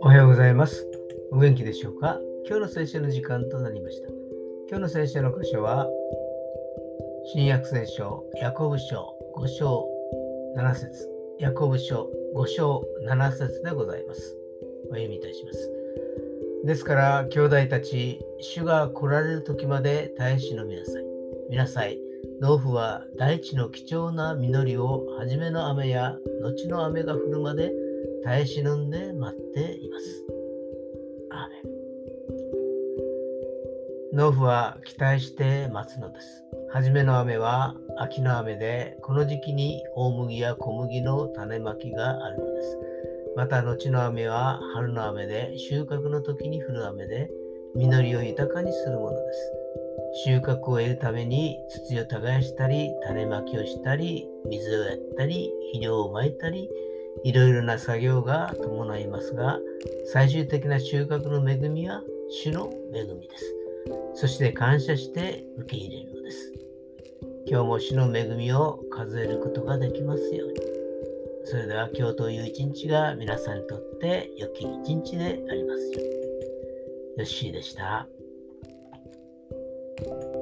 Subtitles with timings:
[0.00, 0.86] おはようございます。
[1.32, 2.20] お元気でしょうか？
[2.46, 4.08] 今日の聖書の時間となりました。
[4.68, 5.88] 今日の聖書の箇所は、
[7.32, 9.88] 新約聖書、ヤコブ書5章
[10.56, 11.10] 7節
[11.40, 14.36] ヤコブ書5章7節でございます。
[14.84, 15.72] お読みいたします。
[16.64, 21.04] ですから、兄弟たち、主が来られる時まで耐え忍びなさい。
[21.50, 22.11] 見なさい。
[22.40, 27.72] 農夫は大地の貴重な実りを初めの雨や後の雨が降るまで
[28.24, 30.24] 耐え忍んで待っています。
[31.30, 31.48] ア
[34.12, 36.44] 農夫は期待して待つのです。
[36.72, 42.78] 初めの雨は秋の雨で、この時期に大麦や小麦の種まきがあるのです。
[43.36, 47.30] また後の雨は春の雨で、収穫の時に降る雨で、
[47.74, 49.61] 実りを豊かにするものです。
[50.24, 56.68] 収穫を得るために土を耕したり、種まきをしたり、水をやったり、肥料をまいたり、
[57.24, 59.58] いろいろな作業が伴いますが、
[60.12, 63.54] 最終的な収穫の恵みは主の恵みです。
[64.14, 66.52] そして感謝して受け入れるのです。
[67.46, 70.54] 今日も主の恵みを数えることができますように。
[71.44, 76.04] それでは今日という一日が皆さんにとって良き一日でありますように。
[77.18, 78.06] ヨッシーでした。
[80.04, 80.41] Thank you.